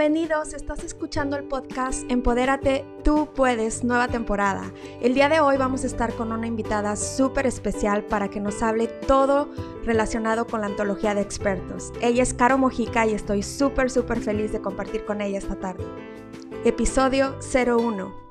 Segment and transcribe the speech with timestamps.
[0.00, 4.72] Bienvenidos, estás escuchando el podcast Empodérate, tú puedes, nueva temporada.
[5.02, 8.62] El día de hoy vamos a estar con una invitada súper especial para que nos
[8.62, 9.50] hable todo
[9.84, 11.92] relacionado con la antología de expertos.
[12.00, 15.84] Ella es Caro Mojica y estoy súper, súper feliz de compartir con ella esta tarde.
[16.64, 18.29] Episodio 01.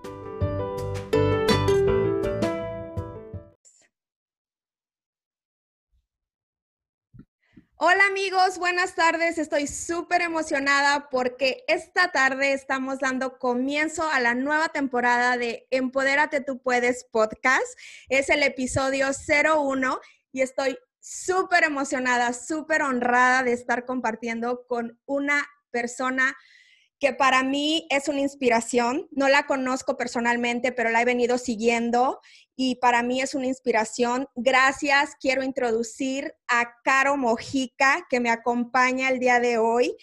[8.29, 9.39] Amigos, buenas tardes.
[9.39, 16.39] Estoy súper emocionada porque esta tarde estamos dando comienzo a la nueva temporada de Empodérate
[16.41, 17.65] tú puedes podcast.
[18.07, 19.99] Es el episodio 01
[20.31, 26.37] y estoy súper emocionada, súper honrada de estar compartiendo con una persona
[26.99, 29.07] que para mí es una inspiración.
[29.11, 32.19] No la conozco personalmente, pero la he venido siguiendo
[32.55, 34.27] y para mí es una inspiración.
[34.35, 35.15] Gracias.
[35.19, 39.95] Quiero introducir a Caro Mojica, que me acompaña el día de hoy.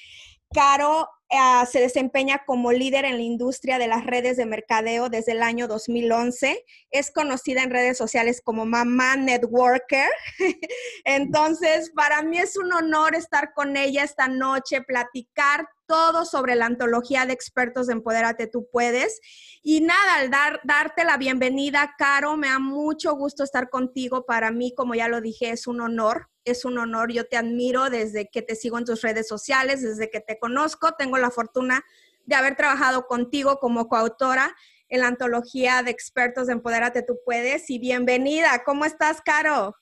[0.54, 5.32] Caro eh, se desempeña como líder en la industria de las redes de mercadeo desde
[5.32, 6.64] el año 2011.
[6.90, 10.08] Es conocida en redes sociales como Mamá Networker.
[11.04, 16.66] Entonces, para mí es un honor estar con ella esta noche, platicar todo sobre la
[16.66, 19.20] antología de expertos de Empodérate Tú Puedes.
[19.62, 24.26] Y nada, al dar, darte la bienvenida, Caro, me da mucho gusto estar contigo.
[24.26, 27.12] Para mí, como ya lo dije, es un honor, es un honor.
[27.12, 30.92] Yo te admiro desde que te sigo en tus redes sociales, desde que te conozco.
[30.98, 31.84] Tengo la fortuna
[32.24, 34.54] de haber trabajado contigo como coautora
[34.88, 37.70] en la antología de expertos de Empodérate Tú Puedes.
[37.70, 39.76] Y bienvenida, ¿cómo estás, Caro?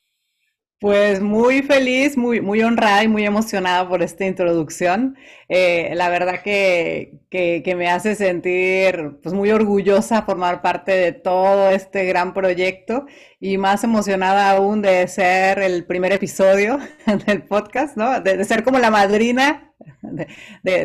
[0.84, 5.16] Pues muy feliz, muy, muy honrada y muy emocionada por esta introducción.
[5.48, 11.70] Eh, la verdad que, que, me hace sentir pues, muy orgullosa formar parte de todo
[11.70, 13.06] este gran proyecto
[13.40, 16.78] y más emocionada aún de ser el primer episodio
[17.26, 18.20] del podcast, ¿no?
[18.20, 20.26] De, ser como la madrina de,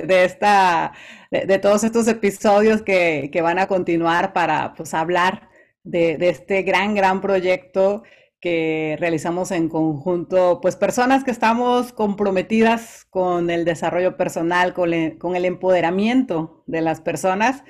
[0.03, 0.93] de, esta,
[1.29, 5.49] de, todos estos episodios que, que, van a continuar para pues, hablar
[5.83, 8.03] de, este gran, gran proyecto
[8.39, 15.45] que realizamos en conjunto, pues personas que estamos comprometidas con el desarrollo personal, con, el
[15.45, 17.63] empoderamiento de las personas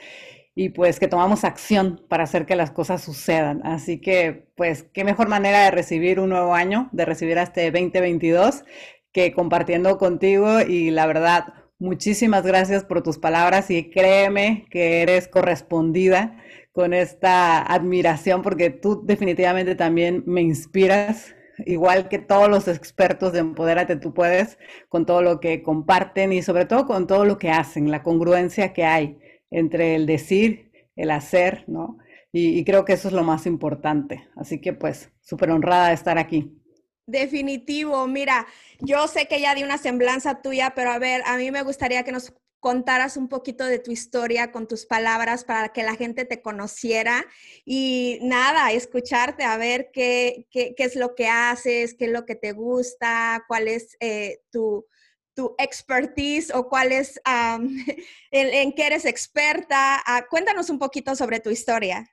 [0.54, 3.62] y pues que tomamos acción para hacer que las cosas sucedan.
[3.66, 8.64] Así que pues qué mejor manera de recibir un nuevo año, de recibir este 2022
[9.12, 15.28] que compartiendo contigo y la verdad, muchísimas gracias por tus palabras y créeme que eres
[15.28, 16.38] correspondida
[16.80, 21.36] con esta admiración porque tú definitivamente también me inspiras,
[21.66, 24.58] igual que todos los expertos de Empodérate, tú puedes,
[24.88, 28.72] con todo lo que comparten y sobre todo con todo lo que hacen, la congruencia
[28.72, 29.20] que hay
[29.52, 31.98] entre el decir, el hacer, ¿no?
[32.32, 34.30] Y, creo que eso es lo más importante.
[34.38, 36.62] Así que pues, súper honrada de estar aquí.
[37.08, 38.48] Definitivo, mira,
[38.80, 42.04] yo sé que ya di una semblanza tuya, pero a ver, a mí me gustaría
[42.04, 46.26] que nos contaras un poquito de tu historia con tus palabras para que la gente
[46.26, 47.26] te conociera
[47.66, 52.26] y nada, escucharte a ver qué, qué, qué es lo que haces, qué es lo
[52.26, 54.86] que te gusta, cuál es eh, tu,
[55.34, 57.22] tu, expertise o cuál es,
[58.32, 60.02] en, qué eres experta.
[60.06, 62.10] Ah, cuéntanos un poquito sobre tu historia.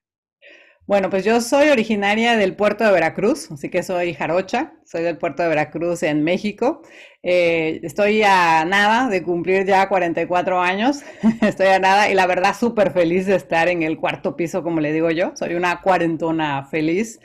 [0.86, 5.18] Bueno, pues yo soy originaria del puerto de Veracruz, así que soy jarocha, soy del
[5.18, 6.82] puerto de Veracruz en México.
[7.24, 11.02] Eh, estoy a nada de cumplir ya 44 años,
[11.42, 14.78] estoy a nada y la verdad súper feliz de estar en el cuarto piso, como
[14.78, 17.18] le digo yo, soy una cuarentona feliz.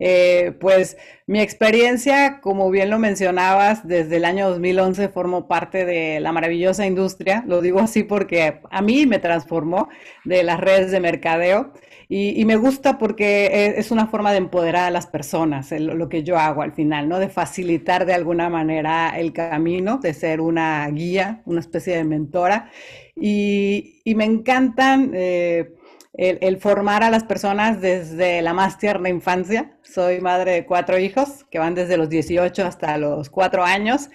[0.00, 0.96] Eh, pues
[1.26, 6.86] mi experiencia, como bien lo mencionabas, desde el año 2011 formo parte de la maravillosa
[6.86, 9.88] industria, lo digo así porque a mí me transformó
[10.24, 11.72] de las redes de mercadeo.
[12.10, 16.22] Y, me gusta porque e, es una forma de empoderar a las personas, lo que
[16.22, 17.18] yo hago al final, ¿no?
[17.18, 22.70] De facilitar de alguna manera el camino, de ser una guía, una especie de mentora.
[23.14, 25.74] Y, me encantan eh,
[26.14, 29.76] el, formar a las personas desde la más tierna infancia.
[29.82, 34.08] Soy madre de cuatro hijos que van desde los 18 hasta los cuatro años.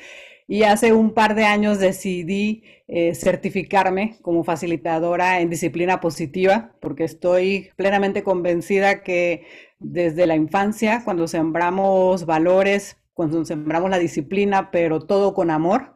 [0.47, 7.05] Y hace un par de años decidí eh, certificarme como facilitadora en disciplina positiva, porque
[7.05, 9.45] estoy plenamente convencida que
[9.79, 15.95] desde la infancia, cuando sembramos valores, cuando sembramos la disciplina, pero todo con amor,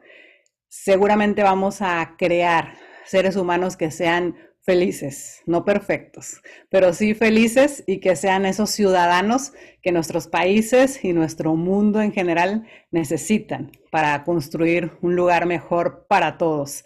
[0.67, 4.35] seguramente vamos a crear seres humanos que sean
[4.67, 11.13] felices, no perfectos, pero sí felices y que sean esos ciudadanos que nuestros países y
[11.13, 16.83] nuestro mundo en general necesitan para construir un lugar mejor para todos.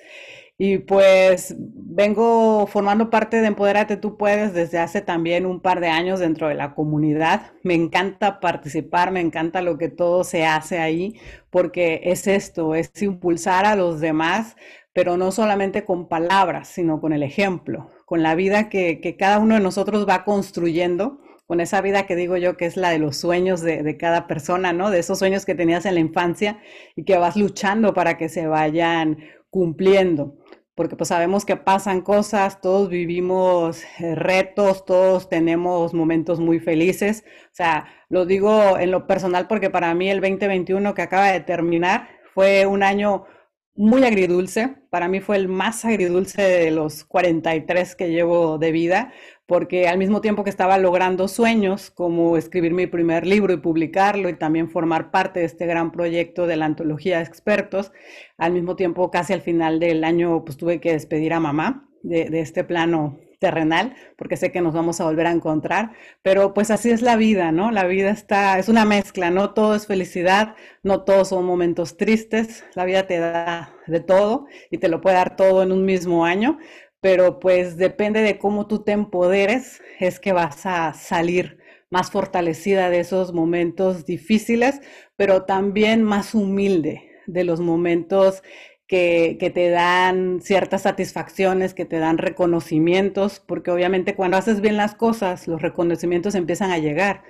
[0.59, 5.87] Y pues vengo formando parte de Empodérate Tú Puedes desde hace también un par de
[5.87, 7.53] años dentro de la comunidad.
[7.63, 11.19] Me encanta participar, me encanta lo que todo se hace ahí,
[11.49, 14.55] porque es esto, es impulsar a los demás,
[14.93, 19.55] pero no solamente con palabras, sino con el ejemplo, con la vida que, cada uno
[19.55, 23.17] de nosotros va construyendo con esa vida que digo yo que es la de los
[23.17, 24.89] sueños de, de, cada persona, ¿no?
[24.89, 26.59] De esos sueños que tenías en la infancia
[26.95, 29.17] y que vas luchando para que se vayan
[29.49, 30.37] cumpliendo.
[30.75, 37.25] Porque pues sabemos que pasan cosas, todos vivimos eh, retos, todos tenemos momentos muy felices.
[37.47, 41.41] O sea, lo digo en lo personal porque para mí el 2021 que acaba de
[41.41, 43.25] terminar fue un año
[43.75, 44.75] muy agridulce.
[44.89, 49.13] Para mí fue el más agridulce de los 43 que llevo de vida,
[49.45, 54.29] porque al mismo tiempo que estaba logrando sueños como escribir mi primer libro y publicarlo
[54.29, 57.91] y también formar parte de este gran proyecto de la antología de expertos,
[58.37, 62.29] al mismo tiempo casi al final del año pues tuve que despedir a mamá de,
[62.29, 66.69] de este plano terrenal, porque sé que nos vamos a volver a encontrar, pero pues
[66.69, 67.71] así es la vida, ¿no?
[67.71, 72.63] La vida está, es una mezcla, no todo es felicidad, no todos son momentos tristes,
[72.75, 76.23] la vida te da de todo y te lo puede dar todo en un mismo
[76.23, 76.59] año,
[77.01, 81.57] pero pues depende de cómo tú te empoderes, es que vas a salir
[81.89, 84.81] más fortalecida de esos momentos difíciles,
[85.15, 88.43] pero también más humilde de los momentos
[88.91, 94.95] que, te dan ciertas satisfacciones, que te dan reconocimientos, porque obviamente cuando haces bien las
[94.95, 97.23] cosas, los reconocimientos empiezan a llegar,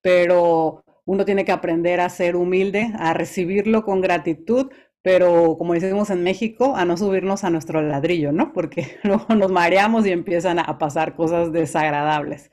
[0.00, 4.70] pero uno tiene que aprender a ser humilde, a recibirlo con gratitud,
[5.02, 8.52] pero como decimos en México, a no subirnos a nuestro ladrillo, ¿no?
[8.52, 12.48] Porque luego nos mareamos y empiezan a pasar cosas desagradables.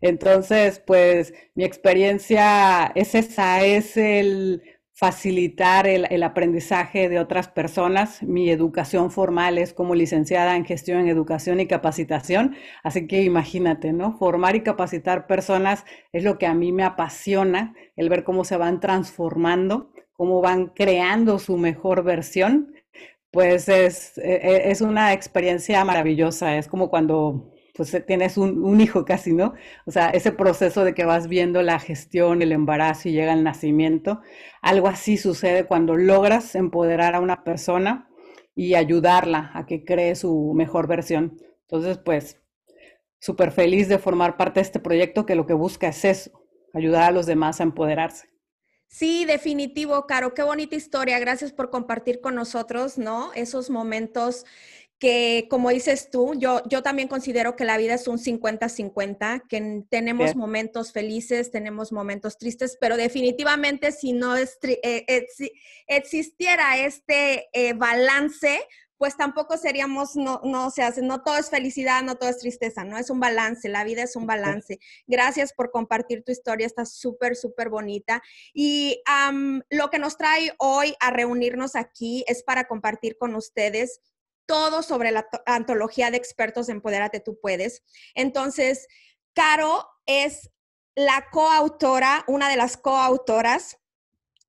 [0.00, 4.62] Entonces, pues mi experiencia es esa, es el
[4.98, 8.22] facilitar el, el, aprendizaje de otras personas.
[8.22, 13.92] Mi educación formal es como licenciada en gestión en educación y capacitación, así que imagínate,
[13.92, 14.16] ¿no?
[14.18, 18.56] Formar y capacitar personas es lo que a mí me apasiona, el ver cómo se
[18.56, 22.74] van transformando cómo van creando su mejor versión,
[23.30, 26.56] pues es, e, e, es una experiencia maravillosa.
[26.56, 29.54] Es como cuando pues tienes un, un, hijo casi, ¿no?
[29.86, 33.44] O sea, ese proceso de que vas viendo la gestión, el embarazo y llega el
[33.44, 34.20] nacimiento,
[34.62, 38.10] algo así sucede cuando logras empoderar a una persona
[38.56, 41.38] y ayudarla a que cree su mejor versión.
[41.68, 42.40] Entonces, pues,
[43.20, 46.32] súper feliz de formar parte de este proyecto que lo que busca es eso,
[46.74, 48.28] ayudar a los demás a empoderarse.
[48.88, 50.34] Sí, definitivo, Caro.
[50.34, 51.20] Qué bonita historia.
[51.20, 53.32] Gracias por compartir con nosotros, ¿no?
[53.34, 54.46] Esos momentos
[54.98, 59.84] que, como dices tú, yo, yo también considero que la vida es un 50-50, que
[59.88, 65.26] tenemos momentos felices, tenemos momentos tristes, pero definitivamente si no es, eh,
[65.86, 68.60] existiera este eh, balance,
[68.96, 72.82] pues tampoco seríamos, no, no se hace, no todo es felicidad, no todo es tristeza,
[72.82, 74.80] no es un balance, la vida es un balance.
[75.06, 78.20] Gracias por compartir tu historia, está súper, súper bonita.
[78.52, 79.00] Y
[79.30, 84.00] um, lo que nos trae hoy a reunirnos aquí es para compartir con ustedes
[84.48, 87.84] todo sobre la antología de expertos de Empodérate Tú Puedes.
[88.14, 88.88] Entonces,
[89.34, 90.50] Caro es
[90.96, 93.78] la coautora, una de las coautoras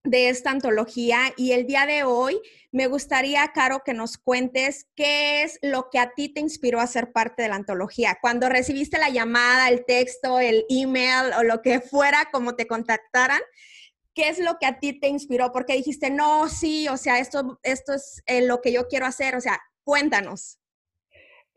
[0.06, 2.42] de esta antología y el día de hoy
[2.72, 6.88] me gustaría, Caro, que nos cuentes qué es lo que a ti te inspiró a
[6.88, 8.18] ser parte de la antología.
[8.22, 13.42] Cuando recibiste la llamada, el texto, el email o lo que fuera, como te contactaran,
[14.14, 15.52] ¿qué es lo que a ti te inspiró?
[15.52, 19.36] Porque dijiste, no, sí, o sea, esto, esto es eh, lo que yo quiero hacer.
[19.36, 20.60] O sea, cuéntanos.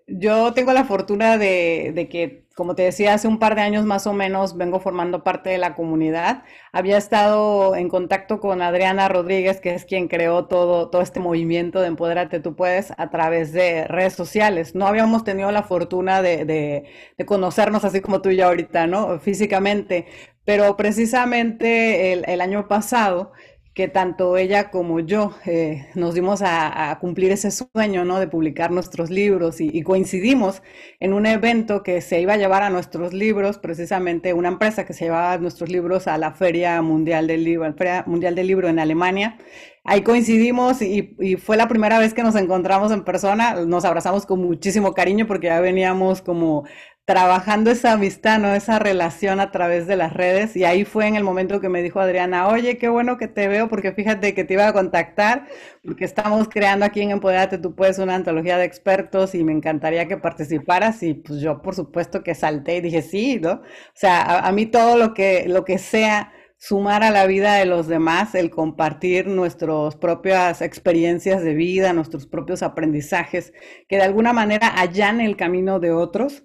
[0.06, 4.06] Yo tengo la fortuna de, que, como te decía, hace un par de años más
[4.06, 6.42] o menos vengo formando parte de la comunidad.
[6.72, 11.80] Había estado en contacto con Adriana Rodríguez, que es quien creó todo, todo este movimiento
[11.82, 14.74] de Empodérate Tú Puedes a través de redes sociales.
[14.74, 19.20] No habíamos tenido la fortuna de, de, conocernos así como tú y yo ahorita, ¿no?
[19.20, 20.06] Físicamente.
[20.44, 23.32] Pero precisamente el año pasado
[23.74, 28.20] que tanto ella como yo eh, nos dimos a, cumplir ese sueño, ¿no?
[28.20, 30.62] De publicar nuestros libros y, coincidimos
[31.00, 34.92] en un evento que se iba a llevar a nuestros libros, precisamente una empresa que
[34.92, 38.78] se llevaba nuestros libros a la Feria Mundial del Libro, Feria Mundial del Libro en
[38.78, 39.38] Alemania.
[39.84, 43.64] Ahí coincidimos y, y fue la primera vez que nos encontramos en persona.
[43.64, 46.64] Nos abrazamos con muchísimo cariño porque ya veníamos como
[47.04, 48.54] trabajando esa amistad, ¿no?
[48.54, 50.56] Esa relación a través de las redes.
[50.56, 53.49] Y ahí fue en el momento que me dijo Adriana, oye, qué bueno que te
[53.49, 55.49] veo, porque fíjate que te iba a contactar,
[55.85, 60.06] porque estamos creando aquí en Empoderate, tú puedes una antología de expertos y me encantaría
[60.06, 61.02] que participaras.
[61.02, 63.52] Y pues yo, por supuesto, que salté y dije, sí, ¿no?
[63.52, 63.62] O
[63.94, 67.88] sea, a, mí todo lo que, lo que sea sumar a la vida de los
[67.88, 73.52] demás, el compartir nuestras propias experiencias de vida, nuestros propios aprendizajes,
[73.88, 76.44] que de alguna manera allane el camino de otros,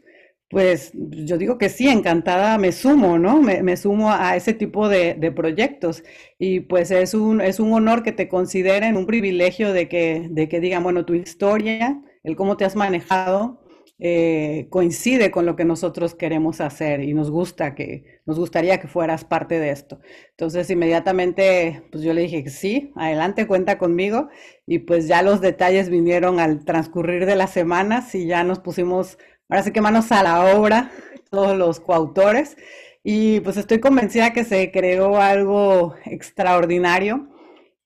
[0.50, 3.42] pues yo digo que sí, encantada me sumo, ¿no?
[3.42, 6.04] Me, sumo a ese tipo de, proyectos.
[6.39, 10.48] Y pues es un, es un honor que te consideren, un privilegio de que, de
[10.48, 13.62] que digan, bueno, tu historia, el cómo te has manejado,
[14.00, 18.88] eh, coincide con lo que nosotros queremos hacer y nos gusta que, nos gustaría que
[18.88, 20.00] fueras parte de esto.
[20.32, 24.30] Entonces inmediatamente, pues yo le dije que sí, adelante, cuenta conmigo
[24.68, 29.18] y pues ya los detalles vinieron al transcurrir de las semanas y ya nos pusimos,
[29.50, 30.92] ahora sí que manos a la obra,
[31.30, 32.58] todos los coautores
[33.04, 37.30] y pues estoy convencida que se creó algo extraordinario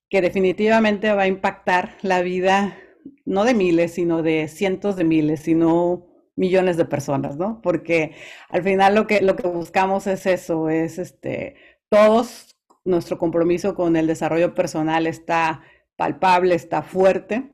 [0.08, 2.76] que definitivamente va a impactar la vida
[3.24, 7.60] no de miles, sino de cientos de miles, sino millones de personas, ¿no?
[7.62, 8.14] Porque
[8.48, 11.56] al final lo que, lo que buscamos es eso, es este,
[11.88, 15.62] todos, nuestro compromiso con el desarrollo personal está
[15.96, 17.52] palpable, está fuerte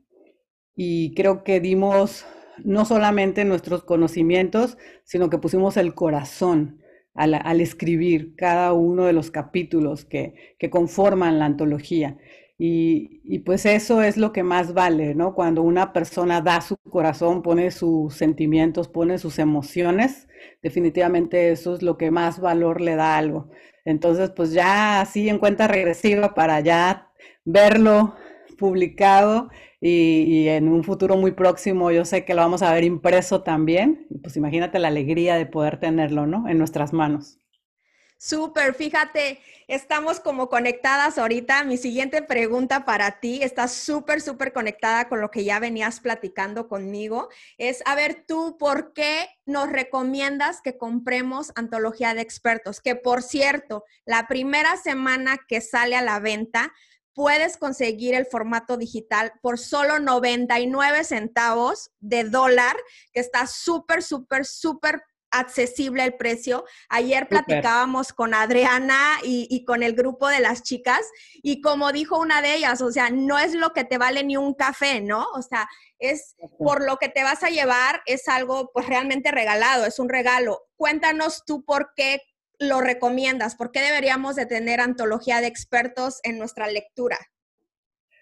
[0.75, 2.25] y creo que dimos
[2.65, 6.83] no solamente nuestros conocimientos, sino que pusimos el corazón
[7.15, 12.17] al, escribir cada uno de los capítulos que, que conforman la antología.
[12.61, 15.35] Y, pues eso es lo que más vale, ¿no?
[15.35, 20.29] Cuando una persona da su corazón, pone sus sentimientos, pone sus emociones,
[20.61, 23.49] definitivamente eso es lo que más valor le da algo.
[23.85, 27.13] Entonces, pues ya así en cuenta regresiva para ya
[27.45, 28.17] verlo
[28.59, 29.49] publicado
[29.81, 34.07] y, en un futuro muy próximo yo sé que lo vamos a ver impreso también.
[34.23, 36.47] Pues imagínate la alegría de poder tenerlo, ¿no?
[36.49, 37.39] En nuestras manos.
[38.21, 39.39] Súper, fíjate,
[39.69, 41.63] estamos como conectadas ahorita.
[41.63, 46.67] Mi siguiente pregunta para ti está súper, súper conectada con lo que ya venías platicando
[46.67, 47.29] conmigo.
[47.59, 52.81] Es, a ver, tú, ¿por qué nos recomiendas que compremos Antología de Expertos?
[52.81, 56.73] Que por cierto, la primera semana que sale a la venta,
[57.19, 62.77] puedes conseguir el formato digital por solo 99 centavos de dólar,
[63.13, 66.65] que está súper, súper, súper accesible el precio.
[66.89, 71.01] Ayer platicábamos con Adriana y, con el grupo de las chicas
[71.43, 74.37] y como dijo una de ellas, o sea, no es lo que te vale ni
[74.37, 75.27] un café, ¿no?
[75.35, 79.87] O sea, es por lo que te vas a llevar, es algo pues realmente regalado,
[79.87, 80.69] es un regalo.
[80.77, 82.23] Cuéntanos tú por qué
[82.59, 87.19] lo recomiendas, por qué deberíamos de tener antología de expertos en nuestra lectura.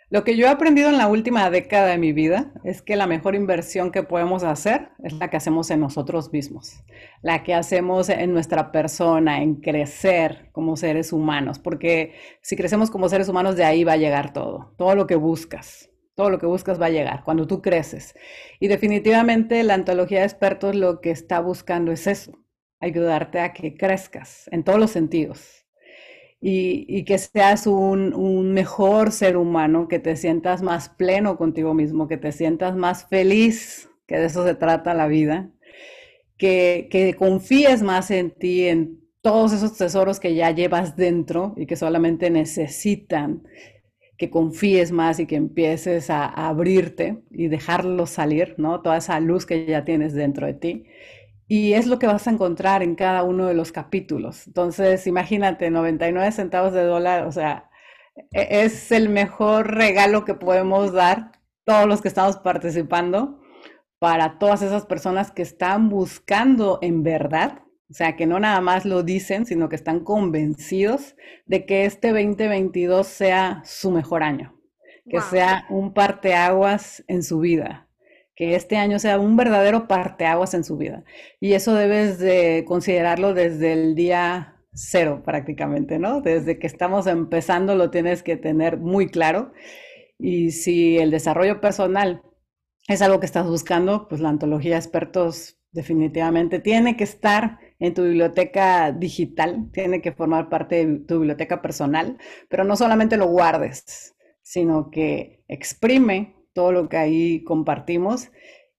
[0.09, 3.09] Lo que yo he aprendido en la última década de mi vida es que la
[3.09, 6.85] mejor inversión que podemos hacer es la que hacemos en nosotros mismos,
[7.23, 13.09] la que hacemos en nuestra persona, en crecer como seres humanos, porque si crecemos como
[13.09, 15.90] seres humanos de ahí va a llegar todo, todo lo que buscas.
[16.14, 18.14] Todo lo que buscas va a llegar cuando tú creces.
[18.59, 22.33] Y definitivamente la antología de expertos lo que está buscando es eso,
[22.80, 25.66] ayudarte a que crezcas en todos los sentidos
[26.40, 32.18] y, que seas un, mejor ser humano, que te sientas más pleno contigo mismo, que
[32.18, 35.50] te sientas más feliz, que de eso se trata la vida,
[36.37, 41.66] que, que confíes más en ti, en todos esos tesoros que ya llevas dentro y
[41.66, 43.42] que solamente necesitan
[44.16, 48.80] que confíes más y que empieces a, a abrirte y dejarlos salir, ¿no?
[48.80, 50.85] Toda esa luz que ya tienes dentro de ti
[51.49, 54.47] y es lo que vas a encontrar en cada uno de los capítulos.
[54.47, 57.71] Entonces, imagínate, 99 centavos de dólar, o sea,
[58.33, 61.33] e-, es el mejor regalo que podemos dar
[61.65, 63.41] todos los que estamos participando
[63.99, 68.85] para todas esas personas que están buscando en verdad, o sea, que no nada más
[68.85, 74.61] lo dicen, sino que están convencidos de que este 2022 sea su mejor año,
[75.09, 77.86] que sea un parteaguas en su vida
[78.37, 81.05] que este año sea un verdadero parteaguas en su vida.
[81.40, 86.21] Y eso debes de considerarlo desde el día cero prácticamente, ¿no?
[86.21, 89.52] Desde que estamos empezando lo tienes que tener muy claro.
[90.19, 92.23] Y si el desarrollo personal
[92.87, 98.02] es algo que estás buscando, pues la antología expertos definitivamente tiene que estar en tu
[98.02, 104.14] biblioteca digital, tiene que formar parte de tu biblioteca personal, pero no solamente lo guardes,
[104.43, 108.31] sino que exprime todo lo que ahí compartimos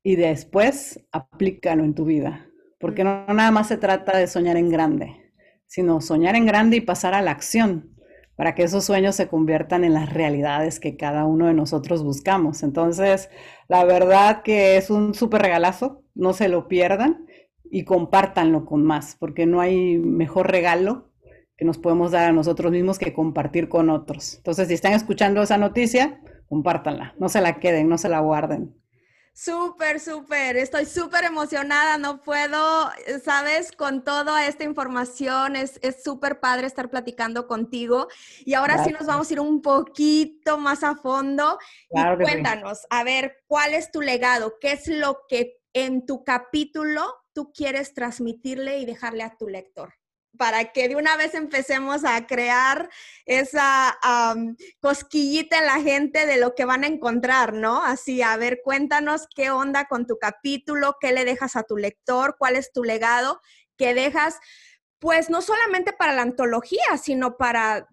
[0.01, 2.49] y después aplícalo en tu vida.
[2.79, 5.31] Porque no, nada más se trata de soñar en grande,
[5.67, 7.95] sino soñar en grande y pasar a la acción
[8.35, 12.63] para que esos sueños se conviertan en las realidades que cada uno de nosotros buscamos.
[12.63, 13.29] Entonces,
[13.67, 17.27] la verdad que es un súper regalazo, no se lo pierdan
[17.69, 21.11] y compártanlo con más, porque no hay mejor regalo
[21.55, 24.37] que nos podemos dar a nosotros mismos que compartir con otros.
[24.37, 28.73] Entonces, si están escuchando esa noticia, compártanla, no se la queden, no se la guarden.
[29.37, 30.57] Súper, súper.
[30.57, 31.99] Estoy súper emocionada.
[31.99, 32.89] No puedo,
[33.23, 35.55] sabes, con toda esta información.
[35.55, 38.07] Es súper padre estar platicando contigo.
[38.45, 41.59] Y ahora sí nos vamos a ir un poquito más a fondo.
[41.91, 44.55] y cuéntanos, a ver, ¿cuál es tu legado?
[44.59, 49.93] ¿Qué es lo que en tu capítulo tú quieres transmitirle y dejarle a tu lector?
[50.37, 52.89] Para que de una vez empecemos a crear
[53.25, 53.97] esa
[54.79, 57.83] cosquillita en la gente de lo que van a encontrar, ¿no?
[57.83, 62.35] Así, a ver, cuéntanos qué onda con tu capítulo, qué le dejas a tu lector,
[62.37, 63.41] cuál es tu legado
[63.77, 64.39] que dejas,
[64.99, 67.87] pues no solamente para la antología, sino para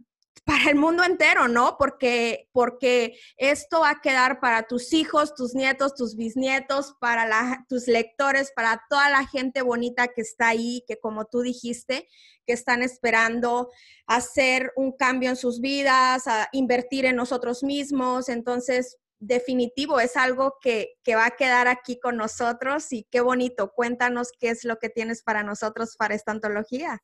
[0.45, 1.77] para el mundo entero, ¿no?
[1.79, 7.87] Porque, porque esto va a quedar para tus hijos, tus nietos, tus bisnietos, para tus
[7.87, 12.09] lectores, para toda la gente bonita que está ahí, que como tú dijiste,
[12.47, 13.71] que están esperando
[14.07, 18.29] hacer un cambio en sus vidas, a invertir en nosotros mismos.
[18.29, 23.73] Entonces, definitivo, es algo que, que va a quedar aquí con nosotros y qué bonito.
[23.75, 27.03] Cuéntanos qué es lo que tienes para nosotros para esta antología.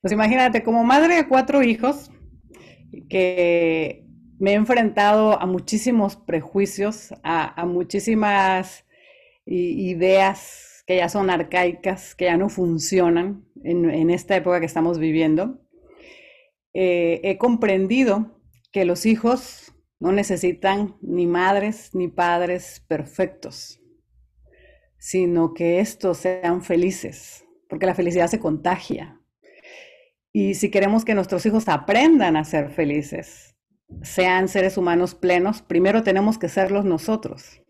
[0.00, 2.10] Pues imagínate, como madre de cuatro hijos,
[3.08, 4.04] que
[4.38, 8.84] me he enfrentado a muchísimos prejuicios, a, muchísimas
[9.44, 15.60] ideas que ya son arcaicas, que ya no funcionan en, esta época que estamos viviendo.
[16.72, 18.40] Eh, he comprendido
[18.72, 23.80] que los hijos no necesitan ni madres ni padres perfectos,
[24.98, 29.17] sino que estos sean felices, porque la felicidad se contagia.
[30.32, 33.56] Y si queremos que nuestros hijos aprendan a ser felices,
[34.02, 37.62] sean seres humanos plenos, primero tenemos que serlos nosotros,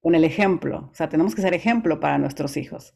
[0.00, 0.90] con el ejemplo.
[0.92, 2.94] O sea, tenemos que ser ejemplo para nuestros hijos.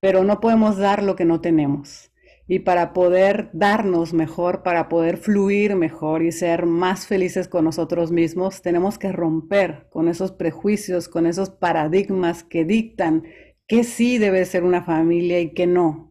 [0.00, 2.12] Pero no podemos dar lo que no tenemos.
[2.46, 8.10] Y para poder darnos mejor, para poder fluir mejor y ser más felices con nosotros
[8.10, 13.24] mismos, tenemos que romper con esos prejuicios, con esos paradigmas que dictan
[13.66, 16.07] que sí debe ser una familia y que no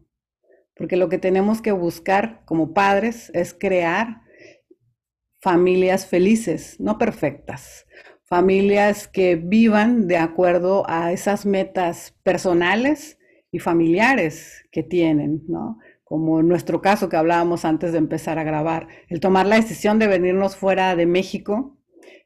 [0.78, 4.22] porque lo que tenemos que buscar como padres es crear
[5.40, 7.86] familias felices, no perfectas,
[8.24, 13.18] familias que vivan de acuerdo a esas metas personales
[13.50, 15.78] y familiares que tienen, ¿no?
[16.04, 19.98] Como en nuestro caso que hablábamos antes de empezar a grabar, el tomar la decisión
[19.98, 21.76] de venirnos fuera de México,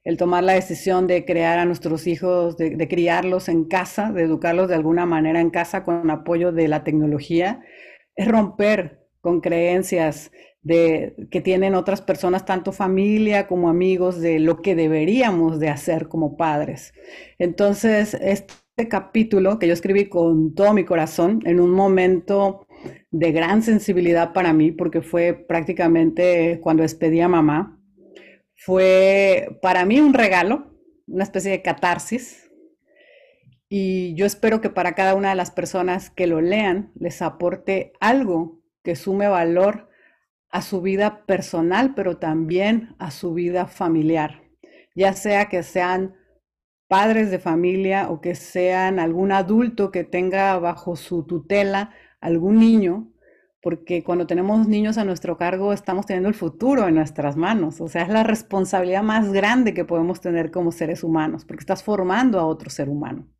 [0.04, 4.22] el tomar la decisión de crear a nuestros hijos, de, de criarlos en casa, de
[4.22, 7.60] educarlos de alguna manera en casa con apoyo de la tecnología,
[8.16, 10.30] es romper con creencias
[10.62, 16.08] de que tienen otras personas, tanto familia como amigos, de lo que deberíamos de hacer
[16.08, 16.92] como padres.
[17.38, 22.66] Entonces, este capítulo que yo escribí con todo mi corazón, en un momento
[23.10, 27.78] de gran sensibilidad para mí, porque fue prácticamente cuando despedí a mamá,
[28.54, 30.72] fue para mí un regalo,
[31.06, 32.51] una especie de catarsis,
[33.74, 37.94] y yo espero que para cada una de las personas que lo lean les aporte
[38.00, 39.88] algo que sume valor
[40.50, 44.42] a su vida personal, pero también a su vida familiar,
[44.94, 46.14] ya sea que sean
[46.86, 53.10] padres de familia o que sean algún adulto que tenga bajo su tutela algún niño,
[53.62, 57.88] porque cuando tenemos niños a nuestro cargo estamos teniendo el futuro en nuestras manos, o
[57.88, 62.38] sea, es la responsabilidad más grande que podemos tener como seres humanos, porque estás formando
[62.38, 63.32] a otro ser humano.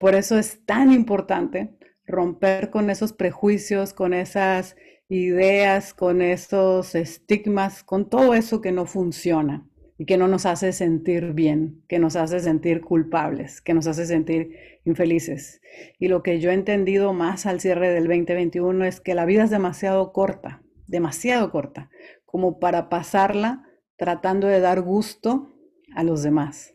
[0.00, 4.74] Por eso es tan importante romper con esos prejuicios, con esas
[5.10, 10.72] ideas, con esos estigmas, con todo eso que no funciona y que no nos hace
[10.72, 15.60] sentir bien, que nos hace sentir culpables, que nos hace sentir infelices.
[15.98, 19.44] Y lo que yo he entendido más al cierre del 2021 es que la vida
[19.44, 21.90] es demasiado corta, demasiado corta,
[22.24, 23.64] como para pasarla
[23.96, 25.54] tratando de dar gusto
[25.94, 26.74] a los demás.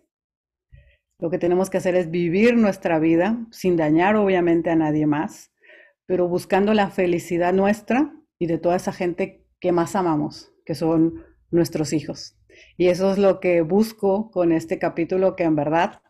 [1.18, 5.52] Lo que tenemos que hacer es vivir nuestra vida sin dañar obviamente a nadie más,
[6.06, 11.24] pero buscando la felicidad nuestra y de toda esa gente que más amamos, que son
[11.52, 12.38] nuestros hijos.
[12.78, 16.02] Y eso es lo que busco con este capítulo que en verdad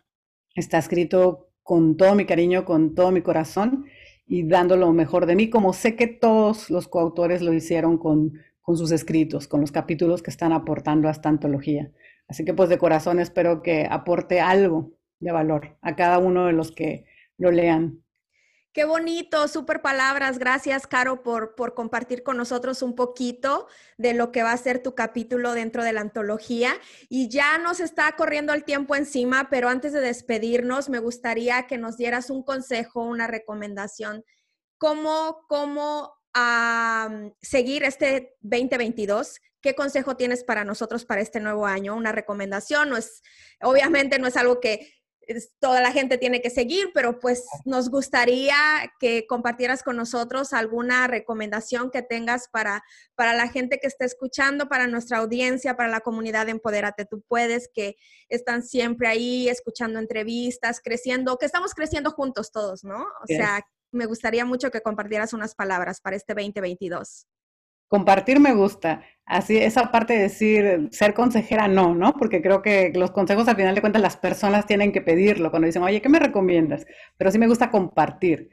[0.55, 3.85] está escrito con todo mi cariño, con todo mi corazón
[4.25, 8.33] y dando lo mejor de mí, como sé que todos los coautores lo hicieron con,
[8.61, 11.91] con sus escritos, con los capítulos que están aportando a esta antología.
[12.27, 16.53] Así que pues de corazón espero que aporte algo de valor a cada uno de
[16.53, 17.05] los que
[17.38, 18.05] lo lean.
[18.75, 20.38] Qué bonito, súper palabras.
[20.38, 24.83] Gracias, Caro, por, por compartir con nosotros un poquito de lo que va a ser
[24.83, 26.73] tu capítulo dentro de la antología.
[27.07, 31.77] Y ya nos está corriendo el tiempo encima, pero antes de despedirnos, me gustaría que
[31.77, 34.25] nos dieras un consejo, una recomendación,
[34.77, 36.11] cómo, cómo
[37.41, 39.39] seguir este 2022.
[39.65, 41.95] ¿Qué consejo tienes para nosotros para este nuevo año?
[41.95, 43.23] Una recomendación, no es,
[43.63, 44.93] obviamente no es algo que
[45.60, 48.56] toda la gente tiene que seguir, pero pues nos gustaría
[48.99, 52.84] que compartieras con nosotros alguna recomendación que tengas para,
[53.15, 57.23] para la gente que está escuchando, para nuestra audiencia, para la comunidad de Empodérate Tú
[57.28, 57.95] Puedes, que
[58.30, 62.99] están siempre ahí escuchando entrevistas, creciendo, que estamos creciendo juntos todos, ¿no?
[63.01, 67.25] O sea, me gustaría mucho que compartieras unas palabras para este 2022.
[67.88, 69.04] Compartir me gusta.
[69.26, 72.13] Así, esa parte de decir, ser consejera, no, ¿no?
[72.13, 75.65] Porque creo que los consejos al final de cuentas las personas tienen que pedirlo cuando
[75.65, 76.86] dicen, oye, ¿qué me recomiendas?
[77.17, 78.50] Pero sí me gusta compartir.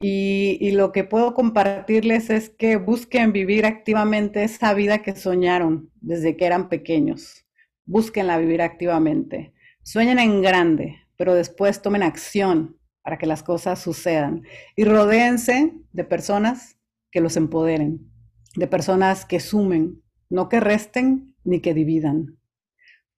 [0.00, 6.36] Y, lo que puedo compartirles es que busquen vivir activamente esa vida que soñaron desde
[6.36, 7.46] que eran pequeños.
[7.86, 9.54] Búsquenla vivir activamente.
[9.82, 14.42] Sueñen en grande, pero después tomen acción para que las cosas sucedan.
[14.74, 16.76] Y rodéense de personas
[17.10, 18.10] que los empoderen
[18.56, 22.38] de personas que sumen, no que resten ni que dividan.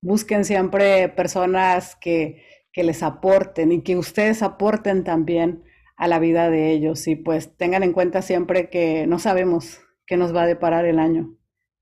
[0.02, 5.64] Busquen siempre personas que, que les aporten y que ustedes aporten también
[5.96, 7.06] a la vida de ellos.
[7.08, 10.98] Y pues tengan en cuenta siempre que no sabemos qué nos va a deparar el
[10.98, 11.34] año.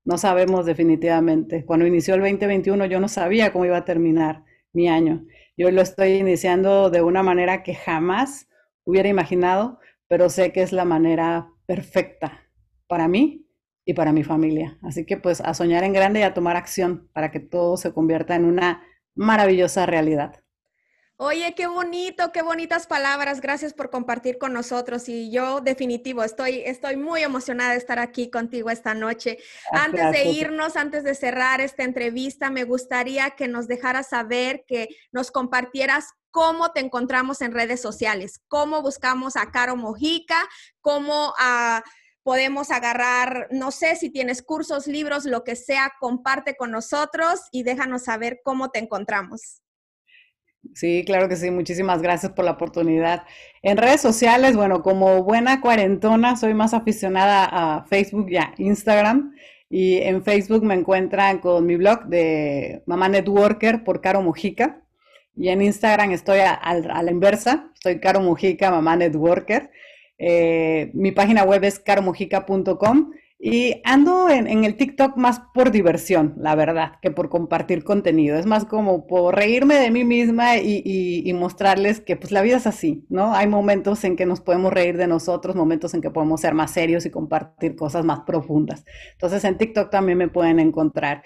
[0.05, 1.65] No sabemos definitivamente.
[1.65, 5.25] Cuando inició el 2021 yo no sabía cómo iba a terminar mi año.
[5.57, 8.47] Yo lo estoy iniciando de una manera que jamás
[8.83, 12.47] hubiera imaginado, pero sé que es la manera perfecta
[12.87, 13.46] para mí
[13.87, 14.77] y para mi familia.
[14.83, 17.93] Así que pues a soñar en grande y a tomar acción para que todo se
[17.93, 18.83] convierta en una
[19.15, 20.43] maravillosa realidad.
[21.15, 23.39] Oye, qué bonito, qué bonitas palabras.
[23.39, 25.07] Gracias por compartir con nosotros.
[25.07, 29.37] Y yo, definitivo, estoy, estoy muy emocionada de estar aquí contigo esta noche.
[29.71, 34.65] Ah, antes de irnos, antes de cerrar esta entrevista, me gustaría que nos dejaras saber,
[34.67, 40.37] que nos compartieras cómo te encontramos en redes sociales, cómo buscamos a Caro Mojica,
[40.81, 41.83] cómo a
[42.27, 47.63] podemos agarrar, no sé si tienes cursos, libros, lo que sea, comparte con nosotros y
[47.63, 49.61] déjanos saber cómo te encontramos.
[50.75, 51.51] Sí, claro que sí.
[51.51, 53.23] Muchísimas gracias por la oportunidad.
[53.61, 59.33] En redes sociales, bueno, como buena cuarentona, soy más aficionada a Facebook y a Instagram.
[59.69, 64.81] Y en Facebook me encuentran con mi blog de Mamá Networker por Caro Mujica.
[65.33, 69.71] Y en Instagram estoy a, a la inversa, estoy Caro Mujica, Mamá Networker.
[70.17, 76.55] Eh, mi página web es caromojica.com y ando en, el TikTok más por diversión, la
[76.55, 78.35] verdad, que por compartir contenido.
[78.35, 82.65] Es más como por reírme de mí misma y, mostrarles que pues la vida es
[82.65, 83.35] así, ¿no?
[83.35, 86.71] Hay momentos en que nos podemos reír de nosotros, momentos en que podemos ser más
[86.71, 88.85] serios y compartir cosas más profundas.
[89.13, 91.21] Entonces en TikTok también me pueden encontrar.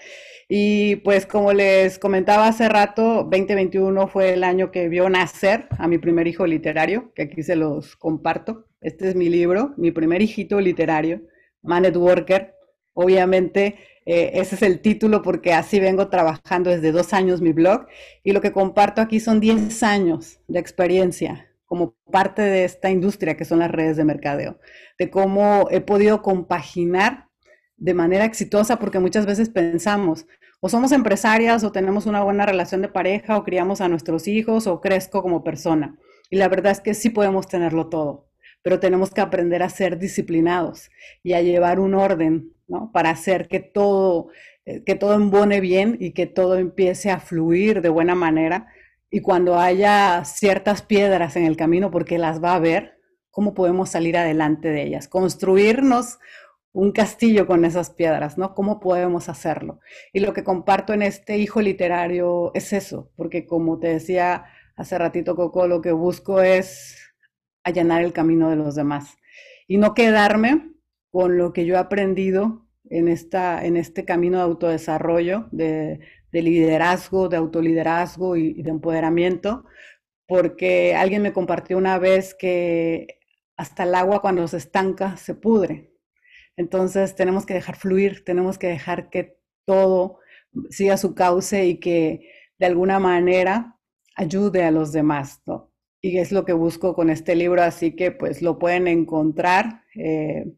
[0.50, 5.88] Y pues como les comentaba hace rato, 2021 fue el año que vio nacer a
[5.88, 8.66] mi primer hijo literario, que aquí se los comparto.
[8.82, 11.22] Este es mi libro, mi primer hijito literario
[11.62, 12.56] Man Worker.
[12.94, 17.86] Obviamente, eh, ese es el título porque así vengo trabajando desde dos años mi blog
[18.24, 23.36] y lo que comparto aquí son 10 años de experiencia como parte de esta industria
[23.36, 24.58] que son las redes de mercadeo,
[24.98, 27.28] de cómo he podido compaginar
[27.76, 30.26] de manera exitosa porque muchas veces pensamos
[30.60, 34.66] o somos empresarias o tenemos una buena relación de pareja o criamos a nuestros hijos
[34.66, 35.98] o crezco como persona.
[36.30, 38.31] Y la verdad es que sí podemos tenerlo todo
[38.62, 40.90] pero tenemos que aprender a ser disciplinados
[41.22, 42.90] y a llevar un orden, ¿no?
[42.92, 44.28] Para hacer que todo,
[44.64, 48.68] eh, que todo embone bien y que todo empiece a fluir de buena manera.
[49.10, 52.98] Y cuando haya ciertas piedras en el camino, porque las va a haber,
[53.30, 55.08] ¿cómo podemos salir adelante de ellas?
[55.08, 56.18] Construirnos
[56.72, 58.54] un castillo con esas piedras, ¿no?
[58.54, 59.80] ¿Cómo podemos hacerlo?
[60.12, 64.46] Y lo que comparto en este hijo literario es eso, porque como te decía
[64.76, 67.11] hace ratito, Coco, lo que busco es
[67.64, 69.16] allanar el camino de los demás
[69.66, 70.72] y no quedarme
[71.10, 76.00] con lo que yo he aprendido en, esta, en este camino de autodesarrollo, de,
[76.32, 79.64] liderazgo, de autoliderazgo y, de empoderamiento,
[80.26, 83.18] porque alguien me compartió una vez que
[83.56, 85.92] hasta el agua cuando se estanca se pudre.
[86.56, 90.18] Entonces tenemos que dejar fluir, tenemos que dejar que todo
[90.70, 93.78] siga su cauce y que de alguna manera
[94.16, 95.42] ayude a los demás.
[96.02, 100.52] Y es lo que busco con este libro, así que pues lo pueden encontrar eh,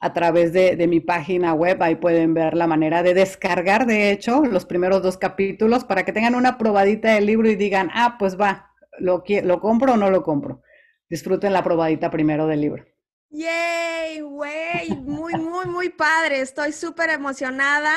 [0.00, 4.42] a través de, mi página web, ahí pueden ver la manera de descargar, de hecho,
[4.46, 8.40] los primeros dos capítulos para que tengan una probadita del libro y digan, ah, pues
[8.40, 10.62] va, lo, lo compro o no lo compro.
[11.08, 12.84] Disfruten la probadita primero del libro.
[13.28, 13.92] ¡Yay!
[14.20, 16.40] Güey, muy, muy, muy padre.
[16.40, 17.92] Estoy súper emocionada.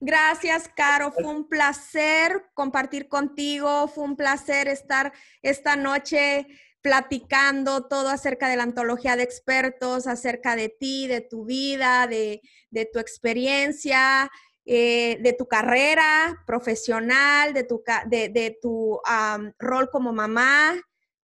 [0.00, 1.10] Gracias, Caro.
[1.10, 3.88] Fue un placer compartir contigo.
[3.88, 6.46] Fue un placer estar esta noche
[6.82, 12.40] platicando todo acerca de la antología de expertos, acerca de ti, de tu vida, de,
[12.92, 14.30] tu experiencia.
[14.68, 19.00] eh, de tu carrera profesional, de tu, de, tu
[19.60, 20.74] rol como mamá,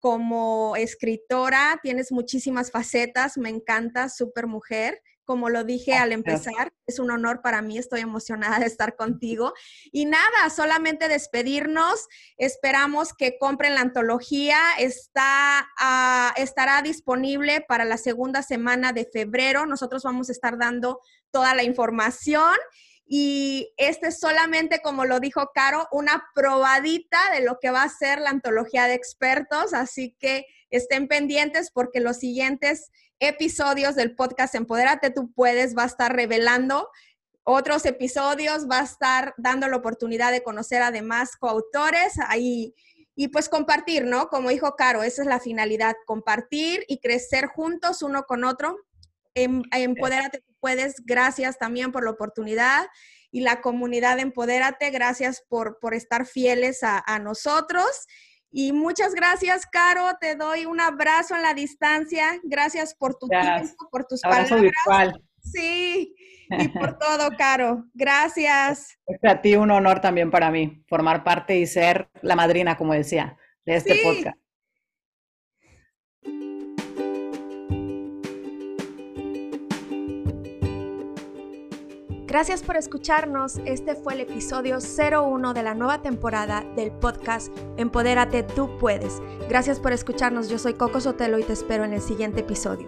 [0.01, 1.79] como escritora.
[1.83, 5.01] Tienes muchísimas facetas, me encanta, súper mujer.
[5.29, 9.53] Como lo dije al empezar, es un honor para mí, estoy emocionada de estar contigo.
[9.93, 12.09] Y nada, solamente despedirnos.
[12.39, 14.59] Esperamos que compren la antología.
[14.79, 19.67] Está, ah, estará disponible para la segunda semana de febrero.
[19.67, 20.99] Nosotros vamos a estar dando
[21.31, 22.57] toda la información
[23.07, 27.91] y este es solamente, como lo dijo Caro, una probadita de lo que va a
[27.91, 34.55] ser la antología de expertos, así que estén pendientes porque los siguientes episodios del podcast
[34.55, 36.89] Empodérate tú puedes va a estar revelando
[37.45, 42.75] otros episodios, va a estar dando la oportunidad de conocer además coautores ahí
[43.15, 44.29] y pues compartir, ¿no?
[44.29, 48.77] Como dijo Caro, esa es la finalidad, compartir y crecer juntos uno con otro
[49.39, 50.97] Em, empodérate, tú puedes.
[51.05, 52.89] Gracias también por la oportunidad
[53.31, 54.91] y la comunidad Empodérate.
[54.91, 58.07] Gracias por, por estar fieles a, nosotros.
[58.51, 60.17] Y muchas gracias, Caro.
[60.21, 62.41] Te doy un abrazo en la distancia.
[62.45, 64.73] Gracias por tu tiempo, por tus abrazo palabras.
[64.73, 65.25] Virtual.
[65.41, 66.15] Sí,
[66.51, 67.85] y por todo, Caro.
[67.95, 68.99] Gracias.
[69.07, 72.95] Es a ti un honor también para mí formar parte y ser la madrina, como
[72.95, 74.39] decía, de este podcast.
[82.29, 83.57] Gracias por escucharnos.
[83.65, 89.23] Este fue el episodio 01 de la nueva temporada del podcast Empodérate, tú puedes.
[89.49, 90.51] Gracias por escucharnos.
[90.51, 92.87] Yo soy Coco Sotelo y te espero en el siguiente episodio.